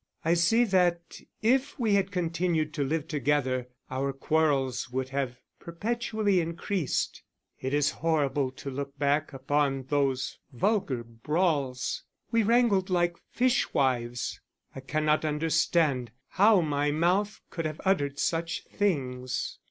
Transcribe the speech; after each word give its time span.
I 0.25 0.33
see 0.33 0.63
that 0.63 1.21
if 1.43 1.77
we 1.77 1.93
had 1.93 2.09
continued 2.09 2.73
to 2.73 2.83
live 2.83 3.07
together 3.07 3.67
our 3.91 4.11
quarrels 4.13 4.89
would 4.89 5.09
have 5.09 5.37
perpetually 5.59 6.39
increased. 6.39 7.21
It 7.59 7.71
is 7.71 7.91
horrible 8.01 8.49
to 8.53 8.71
look 8.71 8.97
back 8.97 9.31
upon 9.31 9.83
those 9.89 10.39
vulgar 10.51 11.03
brawls 11.03 12.01
we 12.31 12.41
wrangled 12.41 12.89
like 12.89 13.15
fishwives. 13.29 14.41
I 14.75 14.79
cannot 14.79 15.23
understand 15.23 16.09
how 16.29 16.61
my 16.61 16.89
mouth 16.89 17.39
could 17.51 17.65
have 17.67 17.79
uttered 17.85 18.17
such 18.17 18.63
things. 18.73 19.59